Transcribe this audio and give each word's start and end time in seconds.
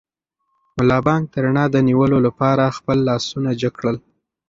ملا 0.77 0.99
بانګ 1.05 1.23
د 1.33 1.35
رڼا 1.45 1.65
د 1.73 1.77
نیولو 1.87 2.17
لپاره 2.27 2.75
خپل 2.77 2.97
لاسونه 3.09 3.49
جګ 3.61 3.73
کړل. 3.79 3.97